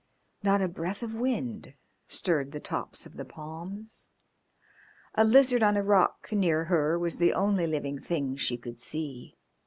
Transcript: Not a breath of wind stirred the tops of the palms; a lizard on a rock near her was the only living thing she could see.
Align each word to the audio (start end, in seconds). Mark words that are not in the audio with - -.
Not 0.41 0.63
a 0.63 0.67
breath 0.67 1.03
of 1.03 1.13
wind 1.13 1.75
stirred 2.07 2.53
the 2.53 2.59
tops 2.59 3.05
of 3.05 3.17
the 3.17 3.23
palms; 3.23 4.09
a 5.13 5.23
lizard 5.23 5.61
on 5.61 5.77
a 5.77 5.83
rock 5.83 6.29
near 6.31 6.63
her 6.63 6.97
was 6.97 7.17
the 7.17 7.33
only 7.35 7.67
living 7.67 7.99
thing 7.99 8.35
she 8.35 8.57
could 8.57 8.79
see. 8.79 9.37